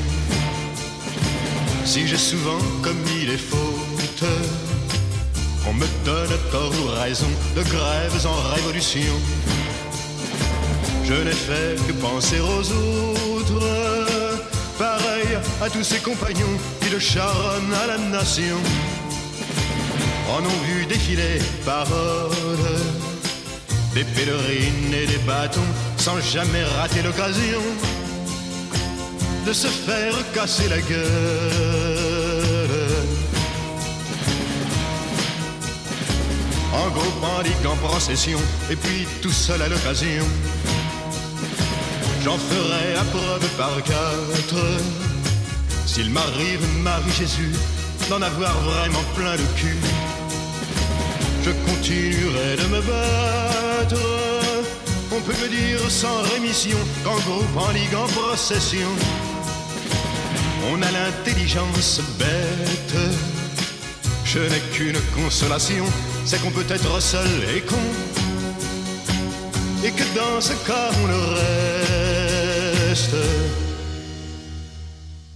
Si 1.85 2.07
j'ai 2.07 2.17
souvent 2.17 2.59
commis 2.81 3.25
les 3.25 3.37
fautes, 3.37 4.25
on 5.67 5.73
me 5.73 5.85
donne 6.03 6.35
tort 6.51 6.73
ou 6.83 6.87
raison 7.01 7.29
de 7.55 7.61
grèves 7.63 8.25
en 8.25 8.41
révolution. 8.55 9.13
Je 11.05 11.13
n'ai 11.13 11.31
fait 11.31 11.77
que 11.87 11.93
penser 11.93 12.41
aux 12.41 12.71
autres, 12.71 14.06
pareil 14.77 15.27
à 15.61 15.69
tous 15.69 15.83
ses 15.83 15.99
compagnons 15.99 16.57
qui 16.81 16.89
le 16.89 16.99
charonnent 16.99 17.73
à 17.83 17.87
la 17.87 17.97
nation. 17.97 18.57
En 20.29 20.39
ont 20.43 20.61
vu 20.65 20.85
défiler 20.85 21.39
paroles, 21.65 22.79
des 23.93 24.03
pèlerines 24.03 24.93
et 24.93 25.07
des 25.07 25.17
bâtons, 25.25 25.71
sans 25.97 26.19
jamais 26.19 26.63
rater 26.63 27.01
l'occasion 27.01 27.61
de 29.45 29.53
se 29.53 29.67
faire 29.67 30.13
casser 30.33 30.67
la 30.69 30.79
gueule. 30.81 31.07
En 36.73 36.89
groupe, 36.89 37.23
en 37.23 37.41
ligue, 37.41 37.65
en 37.65 37.75
procession, 37.87 38.39
et 38.69 38.75
puis 38.75 39.07
tout 39.21 39.31
seul 39.31 39.61
à 39.61 39.69
l'occasion. 39.69 40.25
J'en 42.27 42.37
ferai 42.37 42.93
à 42.99 43.05
preuve 43.05 43.47
par 43.57 43.81
quatre. 43.83 44.65
S'il 45.85 46.09
m'arrive, 46.09 46.59
Marie 46.83 47.13
Jésus, 47.17 47.53
d'en 48.09 48.21
avoir 48.21 48.53
vraiment 48.63 49.05
plein 49.15 49.31
le 49.31 49.47
cul, 49.55 49.77
je 51.45 51.51
continuerai 51.71 52.57
de 52.57 52.67
me 52.67 52.81
battre. 52.81 54.01
On 55.15 55.21
peut 55.21 55.37
me 55.41 55.47
dire 55.47 55.79
sans 55.89 56.21
rémission 56.33 56.77
qu'en 57.05 57.15
groupe, 57.15 57.55
en 57.55 57.71
ligue, 57.71 57.95
en 57.95 58.07
procession, 58.07 58.89
on 60.69 60.81
a 60.81 60.91
l'intelligence 60.91 62.01
bête. 62.19 62.99
Je 64.25 64.39
n'ai 64.39 64.59
qu'une 64.73 64.99
consolation, 65.15 65.85
c'est 66.25 66.41
qu'on 66.41 66.51
peut 66.51 66.67
être 66.69 67.01
seul 67.01 67.29
et 67.55 67.61
con. 67.61 67.87
Et 69.85 69.91
que 69.91 70.03
dans 70.13 70.41
ce 70.41 70.51
cas, 70.67 70.89
on 71.01 71.07
le 71.07 71.96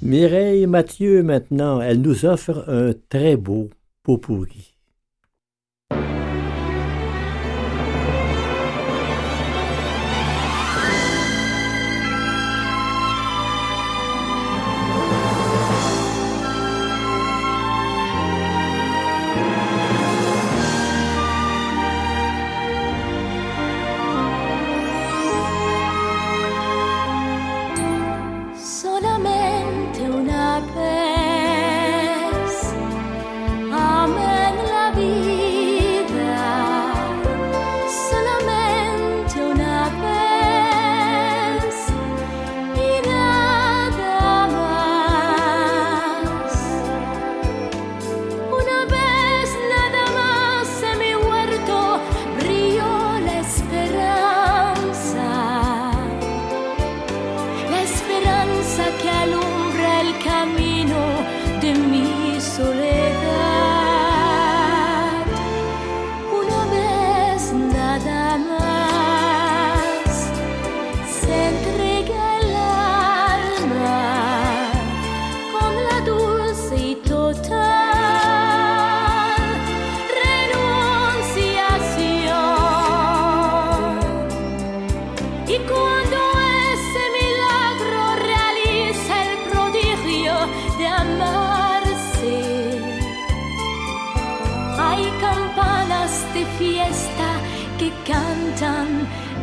Mireille 0.01 0.66
Mathieu, 0.66 1.24
maintenant, 1.24 1.80
elle 1.80 2.01
nous 2.01 2.26
offre 2.26 2.66
un 2.68 2.93
très 3.09 3.36
beau 3.36 3.70
pot 4.03 4.18
pourri. 4.18 4.70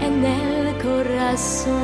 En 0.01 0.25
el 0.25 0.77
corazón. 0.79 1.79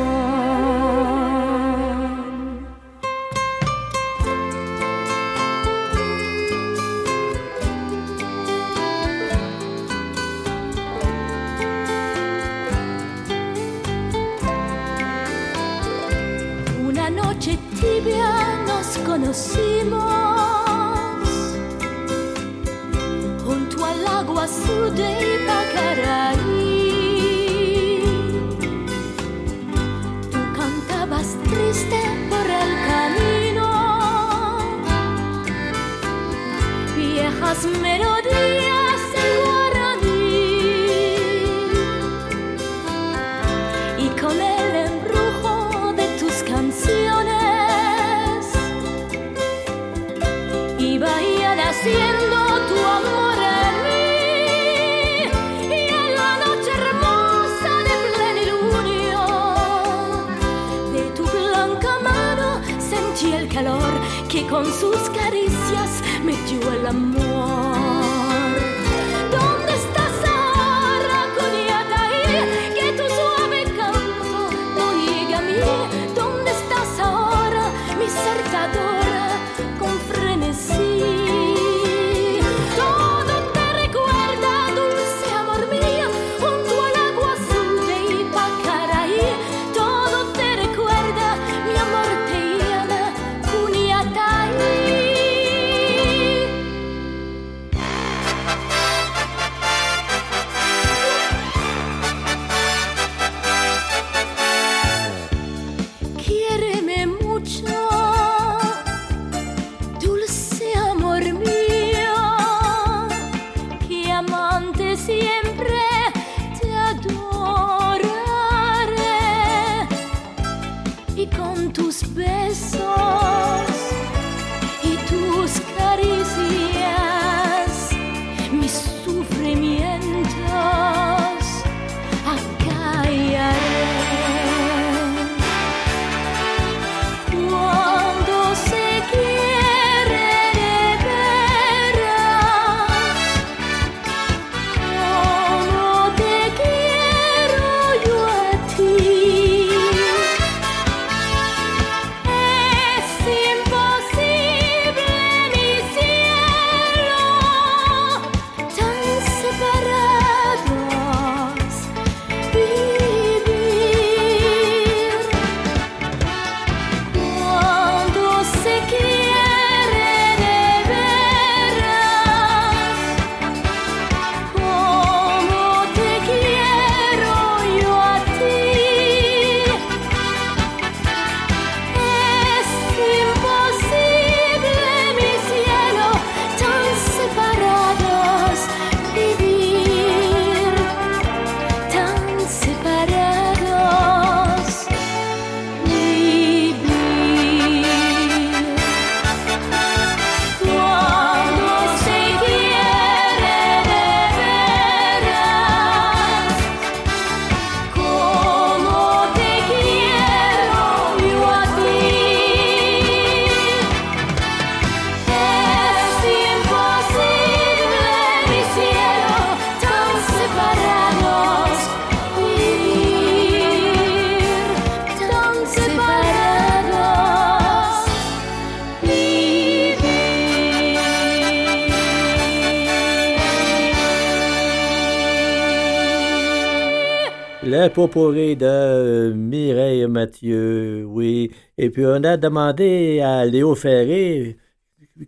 Potpourri 237.91 238.57
de 238.57 238.67
euh, 238.67 239.35
Mireille 239.35 240.07
Mathieu, 240.07 241.05
oui. 241.07 241.51
Et 241.79 241.91
puis 241.91 242.05
on 242.07 242.23
a 242.25 242.37
demandé 242.37 243.21
à 243.21 243.45
Léo 243.45 243.75
Ferré, 243.75 244.57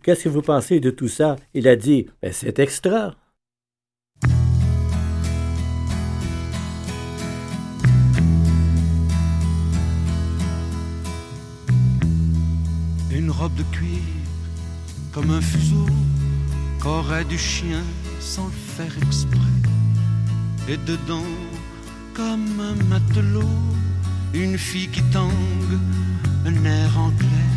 qu'est-ce 0.03 0.25
que 0.25 0.29
vous 0.29 0.41
pensez 0.41 0.79
de 0.79 0.89
tout 0.89 1.07
ça? 1.07 1.35
Il 1.53 1.67
a 1.67 1.75
dit, 1.75 2.07
Ben, 2.21 2.31
c'est 2.31 2.59
extra. 2.59 3.15
Une 13.11 13.31
robe 13.31 13.55
de 13.55 13.63
cuir 13.75 14.01
comme 15.13 15.31
un 15.31 15.41
fuseau 15.41 15.85
qu'aurait 16.81 17.25
du 17.25 17.37
chien 17.37 17.83
sans 18.19 18.45
le 18.45 18.51
faire 18.51 18.97
exprès. 19.07 19.37
Et 20.69 20.77
dedans, 20.77 21.23
comme 22.17 22.59
un 22.59 22.77
matelot, 22.85 23.55
une 24.33 24.57
fille 24.57 24.89
qui 24.89 25.03
tangue 25.17 25.77
un 26.47 26.65
air 26.65 26.91
anglais. 26.97 27.51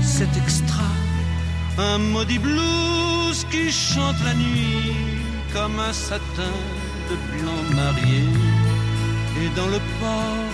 C'est 0.00 0.32
extra, 0.36 0.90
un 1.76 1.98
maudit 1.98 2.38
blues 2.38 3.44
qui 3.50 3.72
chante 3.72 4.20
la 4.24 4.34
nuit 4.34 4.92
comme 5.52 5.76
un 5.80 5.92
satin 5.92 6.56
de 7.10 7.16
blanc 7.32 7.62
marié. 7.74 8.22
Et 9.40 9.48
dans 9.56 9.66
le 9.66 9.80
port 10.00 10.48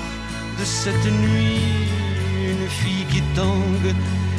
de 0.59 0.64
cette 0.64 1.09
nuit, 1.24 1.61
une 2.53 2.68
fille 2.80 3.07
qui 3.12 3.22
tangue 3.36 3.95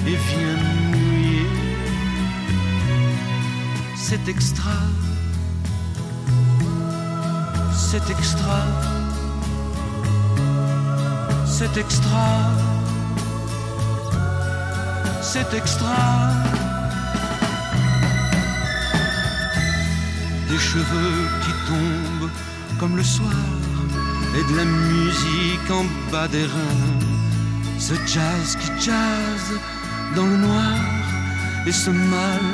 et 0.08 0.18
vient 0.30 0.58
mouiller. 0.92 1.50
c'est 3.96 4.28
extra, 4.28 4.80
c'est 7.76 8.10
extra, 8.10 8.62
c'est 11.46 11.78
extra, 11.78 12.28
c'est 15.22 15.54
extra. 15.54 16.30
Des 20.50 20.60
cheveux 20.60 21.18
qui 21.44 21.52
tombent 21.68 22.30
comme 22.80 22.96
le 22.98 23.04
soir 23.04 23.32
et 24.38 24.52
de 24.52 24.58
la 24.58 24.66
musique 24.66 25.72
en 25.72 25.86
bas 26.12 26.28
des 26.28 26.46
reins. 26.46 27.00
Ce 27.80 27.94
jazz 28.06 28.58
qui 28.60 28.68
jazz 28.86 29.46
dans 30.16 30.26
le 30.26 30.38
noir 30.38 30.80
et 31.66 31.72
ce 31.72 31.90
mal 31.90 32.46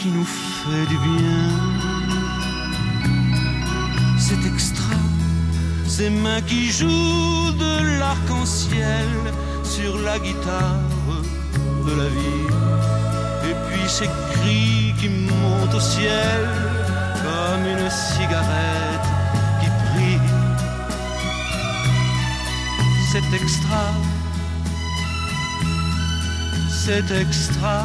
qui 0.00 0.08
nous 0.08 0.24
fait 0.24 0.86
du 0.88 0.98
bien. 0.98 1.83
C'est 4.26 4.46
extra, 4.46 4.96
ces 5.86 6.08
mains 6.08 6.40
qui 6.40 6.70
jouent 6.72 7.52
de 7.64 7.98
l'arc-en-ciel 7.98 9.10
sur 9.62 9.98
la 9.98 10.18
guitare 10.18 10.80
de 11.86 11.92
la 12.00 12.08
vie. 12.08 12.46
Et 13.50 13.54
puis 13.66 13.86
ces 13.86 14.08
cris 14.32 14.94
qui 14.98 15.10
montent 15.10 15.74
au 15.74 15.80
ciel 15.80 16.40
comme 17.22 17.64
une 17.66 17.90
cigarette 17.90 19.08
qui 19.60 19.68
brille. 19.92 20.32
C'est 23.12 23.42
extra, 23.42 23.84
c'est 26.70 27.10
extra, 27.10 27.78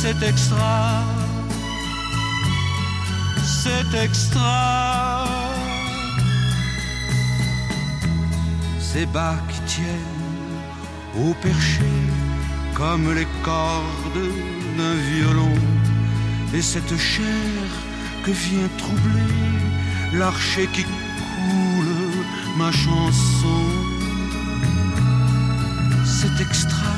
c'est 0.00 0.22
extra, 0.22 1.04
c'est 3.62 3.94
extra. 4.04 5.26
Ces 8.80 9.06
bas 9.06 9.38
qui 9.50 9.60
tiennent 9.74 10.18
au 11.22 11.34
perché 11.34 11.92
comme 12.74 13.12
les 13.18 13.28
cordes 13.42 14.28
d'un 14.76 14.96
violon 15.12 15.56
et 16.54 16.62
cette 16.62 16.96
chair 16.96 17.68
que 18.24 18.30
vient 18.30 18.70
troubler 18.78 19.50
l'archer 20.18 20.66
qui 20.74 20.84
coule 20.84 21.96
ma 22.56 22.72
chanson. 22.72 23.62
C'est 26.04 26.36
extra 26.46 26.94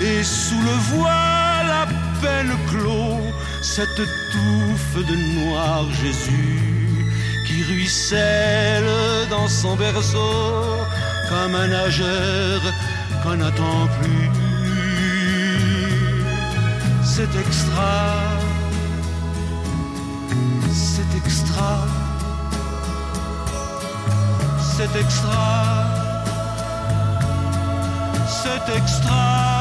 et 0.00 0.22
sous 0.22 0.62
le 0.68 0.76
voile 0.92 1.31
clos 2.70 3.20
cette 3.62 3.96
touffe 3.96 5.06
de 5.06 5.16
noir 5.36 5.84
Jésus 6.02 7.06
qui 7.46 7.62
ruisselle 7.64 9.28
dans 9.30 9.48
son 9.48 9.76
berceau 9.76 10.78
comme 11.28 11.54
un 11.54 11.68
nageur 11.68 12.60
qu'on 13.22 13.36
n'attend 13.36 13.88
plus. 14.00 14.30
C'est 17.04 17.34
extra, 17.44 17.94
c'est 20.72 21.16
extra, 21.16 21.86
c'est 24.76 25.00
extra, 25.00 25.84
c'est 28.42 28.76
extra. 28.76 29.51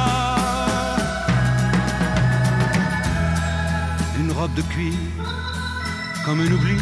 Robe 4.41 4.53
de 4.55 4.63
cuir 4.73 4.93
comme 6.25 6.39
un 6.39 6.51
oubli 6.51 6.77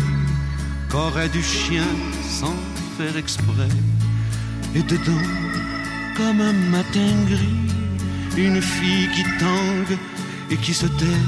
qu'aurait 0.89 1.28
du 1.28 1.43
chien 1.43 1.89
sans 2.39 2.55
faire 2.97 3.18
exprès. 3.18 3.74
Et 4.76 4.84
dedans, 4.84 5.28
comme 6.16 6.39
un 6.39 6.57
matin 6.78 7.12
gris, 7.32 7.68
une 8.38 8.62
fille 8.62 9.10
qui 9.16 9.24
tangue 9.45 9.97
et 10.51 10.57
qui 10.57 10.74
se 10.74 10.88
tait. 10.99 11.24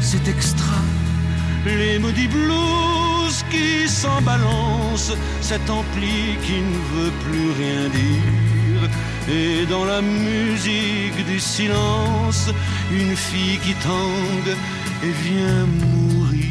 C'est 0.00 0.28
extra, 0.28 0.80
les 1.64 1.98
maudits 1.98 2.28
blues 2.28 3.38
qui 3.52 3.88
s'en 3.88 4.20
balancent, 4.20 5.16
cet 5.40 5.70
ampli 5.70 6.36
qui 6.44 6.58
ne 6.70 6.80
veut 6.92 7.14
plus 7.24 7.50
rien 7.60 7.88
dire. 7.88 8.47
Et 9.30 9.66
dans 9.66 9.84
la 9.84 10.00
musique 10.00 11.26
du 11.26 11.38
silence, 11.38 12.48
une 12.90 13.14
fille 13.14 13.58
qui 13.58 13.74
tangue 13.74 14.56
et 15.02 15.10
vient 15.10 15.66
mourir. 15.66 16.48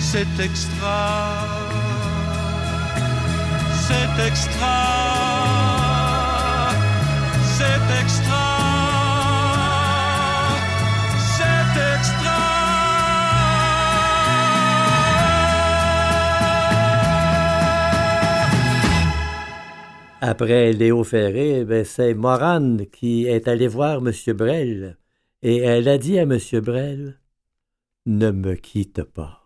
C'est 0.00 0.40
extra, 0.40 1.46
c'est 3.86 4.26
extra, 4.26 4.78
c'est 7.56 8.00
extra, 8.02 8.25
Après 20.22 20.72
Léo 20.72 21.04
Ferré, 21.04 21.64
ben, 21.66 21.84
c'est 21.84 22.14
Morane 22.14 22.86
qui 22.86 23.26
est 23.26 23.48
allée 23.48 23.68
voir 23.68 23.98
M. 23.98 24.12
Brel 24.34 24.96
et 25.42 25.58
elle 25.58 25.88
a 25.88 25.98
dit 25.98 26.18
à 26.18 26.22
M. 26.22 26.38
Brel 26.62 27.20
Ne 28.06 28.30
me 28.30 28.54
quitte 28.54 29.02
pas. 29.02 29.45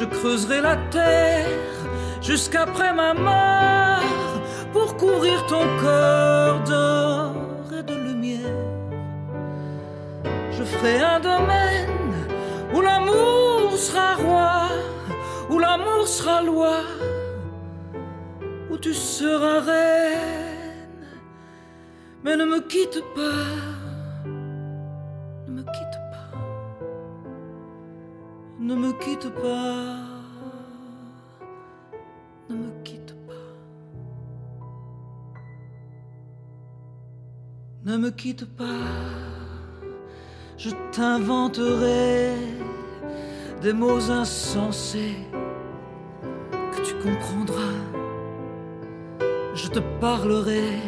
Je 0.00 0.06
creuserai 0.06 0.62
la 0.62 0.76
terre 0.90 1.46
jusqu'après 2.22 2.94
ma 2.94 3.12
mort 3.12 4.40
pour 4.72 4.96
couvrir 4.96 5.44
ton 5.44 5.62
corps 5.82 6.60
d'or 6.60 7.34
et 7.78 7.82
de 7.82 7.94
lumière. 8.06 8.64
Je 10.52 10.64
ferai 10.64 11.02
un 11.02 11.20
domaine 11.20 12.14
où 12.72 12.80
l'amour 12.80 13.76
sera 13.76 14.14
roi, 14.14 14.68
où 15.50 15.58
l'amour 15.58 16.08
sera 16.08 16.40
loi, 16.40 16.76
où 18.70 18.78
tu 18.78 18.94
seras 18.94 19.60
reine. 19.60 21.08
Mais 22.24 22.36
ne 22.36 22.46
me 22.46 22.60
quitte 22.60 23.04
pas, 23.14 23.44
quitte 29.20 29.34
pas, 29.34 29.96
ne 32.48 32.54
me 32.54 32.70
quitte 32.82 33.14
pas, 33.26 33.34
ne 37.84 37.96
me 37.98 38.10
quitte 38.10 38.56
pas, 38.56 38.64
je 40.56 40.70
t'inventerai 40.92 42.32
des 43.60 43.74
mots 43.74 44.10
insensés 44.10 45.16
que 46.72 46.80
tu 46.80 46.94
comprendras. 46.94 47.76
Je 49.54 49.68
te 49.68 49.80
parlerai 50.00 50.78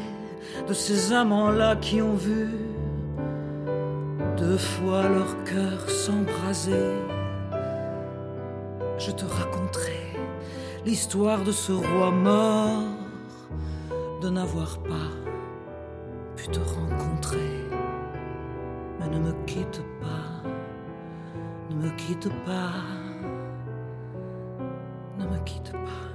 de 0.67 0.73
ces 0.73 1.13
amants-là 1.13 1.77
qui 1.77 2.01
ont 2.01 2.15
vu 2.15 2.49
deux 4.39 4.57
fois 4.57 5.03
leur 5.03 5.45
cœur 5.45 5.91
s'embraser. 5.91 7.12
Je 9.05 9.11
te 9.11 9.25
raconterai 9.25 10.13
l'histoire 10.87 11.43
de 11.43 11.51
ce 11.51 11.73
roi 11.73 12.13
mort, 12.13 12.85
de 14.21 14.29
n'avoir 14.29 14.79
pas 14.79 15.11
pu 16.37 16.47
te 16.47 16.61
rencontrer. 16.61 17.67
Mais 19.01 19.09
ne 19.09 19.19
me 19.19 19.33
quitte 19.45 19.83
pas, 20.01 20.49
ne 21.71 21.75
me 21.83 21.91
quitte 21.97 22.29
pas, 22.47 22.75
ne 25.19 25.25
me 25.25 25.39
quitte 25.45 25.73
pas. 25.73 26.07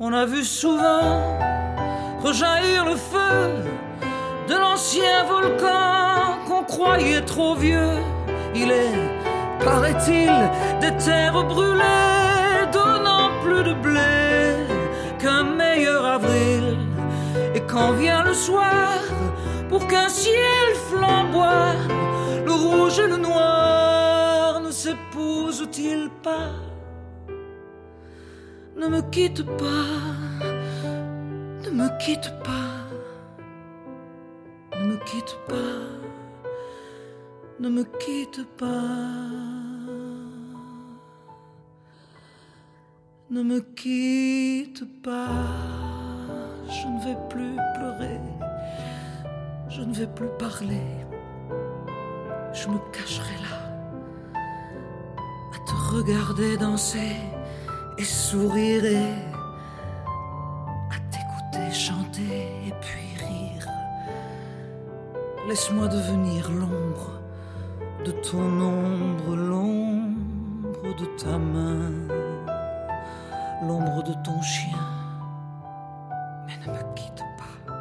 On 0.00 0.12
a 0.12 0.26
vu 0.26 0.44
souvent 0.44 1.38
rejaillir 2.22 2.84
le 2.84 2.96
feu 2.96 3.54
de 4.48 4.54
l'ancien 4.54 5.24
volcan 5.24 6.01
qu'on 6.62 6.72
croyait 6.76 7.22
trop 7.22 7.54
vieux. 7.54 7.96
Il 8.54 8.70
est, 8.70 9.64
paraît-il, 9.64 10.32
des 10.80 10.96
terres 10.96 11.44
brûlées, 11.44 12.66
donnant 12.72 13.30
plus 13.42 13.62
de 13.64 13.74
blé 13.74 14.66
qu'un 15.18 15.44
meilleur 15.44 16.04
avril. 16.04 16.76
Et 17.54 17.60
quand 17.60 17.92
vient 17.92 18.22
le 18.24 18.34
soir, 18.34 18.90
pour 19.68 19.86
qu'un 19.86 20.08
ciel 20.08 20.74
flamboie, 20.90 21.74
le 22.44 22.52
rouge 22.52 22.98
et 22.98 23.08
le 23.08 23.16
noir 23.16 24.60
ne 24.60 24.70
s'épousent-ils 24.70 26.10
pas? 26.22 26.52
Ne 28.76 28.88
me 28.88 29.00
quitte 29.10 29.44
pas, 29.44 29.88
ne 31.64 31.70
me 31.70 31.88
quitte 31.98 32.32
pas, 32.42 32.74
ne 34.76 34.84
me 34.86 34.96
quitte 35.04 35.38
pas, 35.48 36.01
ne 37.62 37.68
me 37.68 37.84
quitte 37.84 38.44
pas. 38.56 38.82
Ne 43.30 43.42
me 43.44 43.60
quitte 43.60 44.84
pas, 45.00 45.28
je 46.68 46.86
ne 46.88 46.98
vais 47.04 47.18
plus 47.30 47.56
pleurer, 47.76 48.20
je 49.68 49.80
ne 49.80 49.94
vais 49.94 50.08
plus 50.08 50.28
parler, 50.40 50.88
je 52.52 52.66
me 52.68 52.78
cacherai 52.92 53.38
là, 53.46 53.56
à 55.54 55.58
te 55.64 55.94
regarder 55.94 56.56
danser 56.56 57.16
et 57.96 58.04
sourirai, 58.04 59.14
à 60.90 60.98
t'écouter 61.12 61.72
chanter 61.72 62.48
et 62.66 62.74
puis 62.82 63.24
rire. 63.24 63.68
Laisse-moi 65.48 65.86
devenir 65.86 66.50
l'ombre 66.50 67.21
de 68.04 68.10
ton 68.12 68.60
ombre, 68.60 69.36
l'ombre 69.36 70.96
de 70.98 71.06
ta 71.16 71.38
main 71.38 71.90
l'ombre 73.66 74.02
de 74.02 74.12
ton 74.24 74.40
chien. 74.42 74.78
Mais 76.46 76.56
ne 76.66 76.72
me 76.72 76.94
quitte 76.94 77.22
pas, 77.38 77.72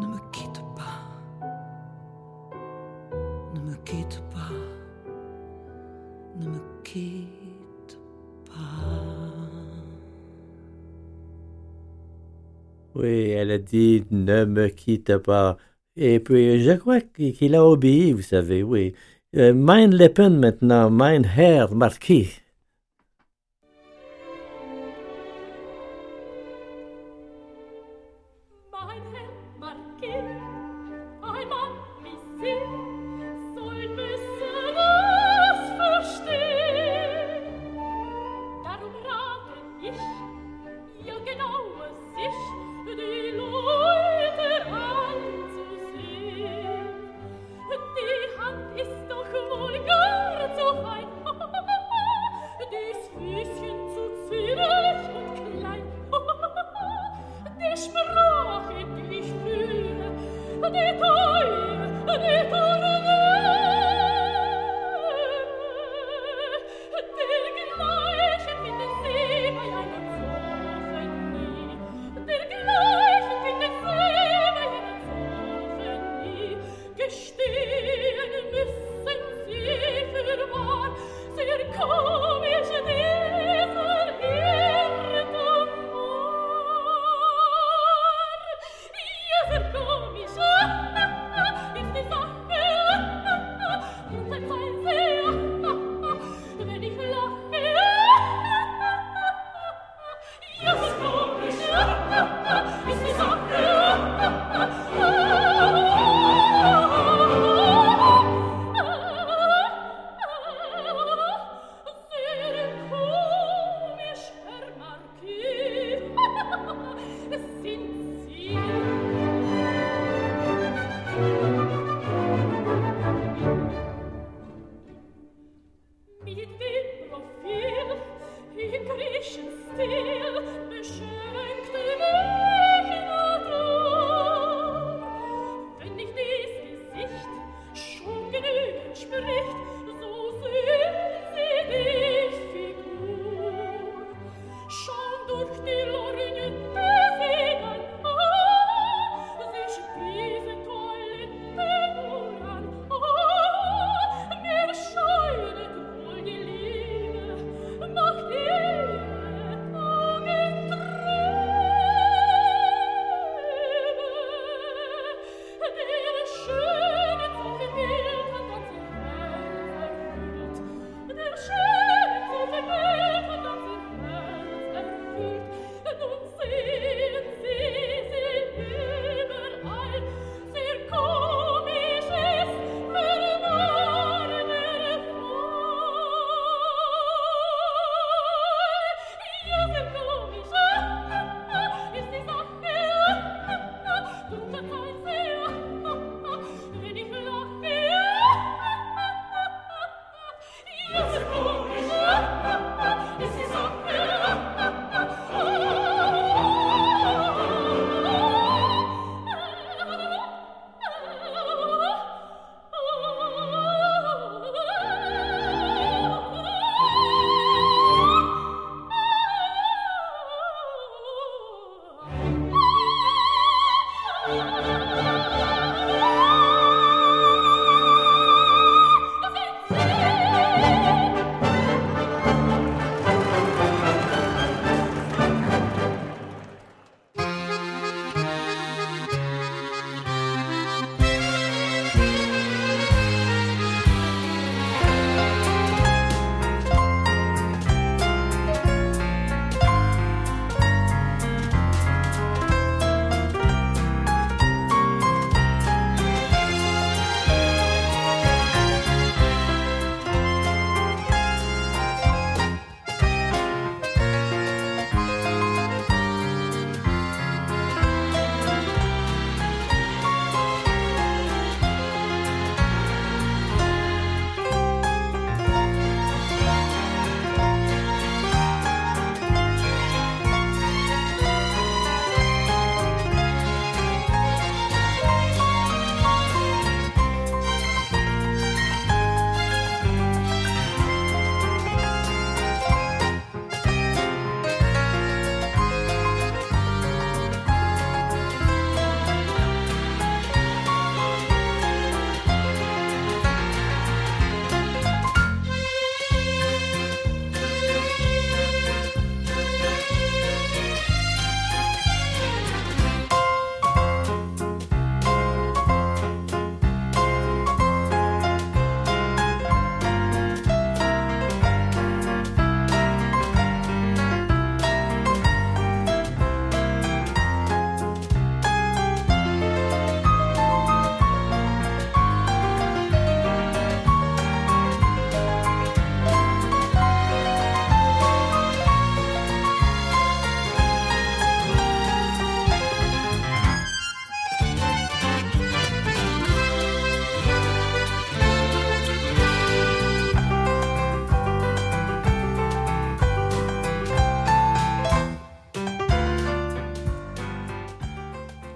ne 0.00 0.06
me 0.06 0.18
quitte 0.32 0.62
pas, 0.76 1.46
ne 3.54 3.60
me 3.60 3.76
quitte 3.84 4.22
pas, 4.30 4.52
ne 6.36 6.46
me 6.48 6.60
quitte 6.82 7.98
pas. 8.46 8.54
Oui, 12.94 13.30
elle 13.30 13.52
a 13.52 13.58
dit 13.58 14.04
ne 14.10 14.44
me 14.44 14.68
quitte 14.68 15.18
pas. 15.18 15.56
Et 16.00 16.20
puis, 16.20 16.62
je 16.62 16.72
crois 16.72 17.00
qu'il 17.00 17.54
a 17.56 17.64
obéi, 17.64 18.12
vous 18.12 18.22
savez, 18.22 18.62
oui. 18.62 18.94
Euh, 19.36 19.52
mein 19.52 19.90
Lippen 19.90 20.38
maintenant, 20.38 20.90
mein 20.90 21.24
Herr 21.36 21.74
Marquis. 21.74 22.40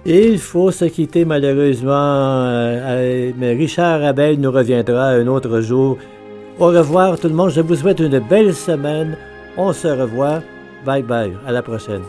Il 0.05 0.37
faut 0.37 0.69
se 0.71 0.85
quitter 0.85 1.23
malheureusement, 1.23 1.91
euh, 1.93 3.29
euh, 3.29 3.31
mais 3.37 3.53
Richard 3.53 4.03
Abel 4.03 4.37
nous 4.37 4.51
reviendra 4.51 5.11
un 5.11 5.27
autre 5.27 5.61
jour. 5.61 5.97
Au 6.59 6.67
revoir 6.67 7.17
tout 7.17 7.29
le 7.29 7.33
monde, 7.33 7.51
je 7.51 7.61
vous 7.61 7.75
souhaite 7.75 7.99
une 7.99 8.19
belle 8.19 8.53
semaine. 8.53 9.17
On 9.55 9.71
se 9.71 9.87
revoit. 9.87 10.41
Bye 10.85 11.03
bye, 11.03 11.31
à 11.47 11.53
la 11.53 11.61
prochaine. 11.61 12.03